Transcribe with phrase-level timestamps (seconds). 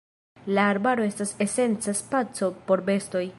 [0.57, 3.25] La arbaro estas esenca spaco por bestoj.